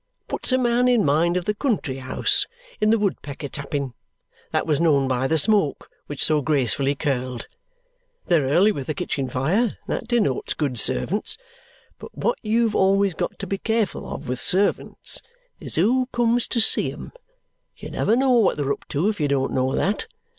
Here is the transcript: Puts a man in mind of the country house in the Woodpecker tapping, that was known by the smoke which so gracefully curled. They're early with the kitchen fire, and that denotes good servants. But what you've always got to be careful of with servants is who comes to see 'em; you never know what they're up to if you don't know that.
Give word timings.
Puts 0.27 0.51
a 0.51 0.57
man 0.57 0.87
in 0.87 1.05
mind 1.05 1.37
of 1.37 1.45
the 1.45 1.53
country 1.53 1.97
house 1.99 2.47
in 2.79 2.89
the 2.89 2.97
Woodpecker 2.97 3.49
tapping, 3.49 3.93
that 4.49 4.65
was 4.65 4.81
known 4.81 5.07
by 5.07 5.27
the 5.27 5.37
smoke 5.37 5.91
which 6.07 6.23
so 6.23 6.41
gracefully 6.41 6.95
curled. 6.95 7.45
They're 8.25 8.45
early 8.47 8.71
with 8.71 8.87
the 8.87 8.95
kitchen 8.95 9.29
fire, 9.29 9.77
and 9.77 9.77
that 9.95 10.07
denotes 10.07 10.55
good 10.55 10.79
servants. 10.79 11.37
But 11.99 12.17
what 12.17 12.39
you've 12.41 12.75
always 12.75 13.13
got 13.13 13.37
to 13.37 13.45
be 13.45 13.59
careful 13.59 14.09
of 14.11 14.27
with 14.27 14.39
servants 14.41 15.21
is 15.59 15.75
who 15.75 16.07
comes 16.11 16.47
to 16.47 16.59
see 16.59 16.91
'em; 16.91 17.11
you 17.77 17.91
never 17.91 18.15
know 18.15 18.31
what 18.31 18.57
they're 18.57 18.73
up 18.73 18.87
to 18.87 19.07
if 19.07 19.19
you 19.19 19.27
don't 19.27 19.53
know 19.53 19.75
that. 19.75 20.07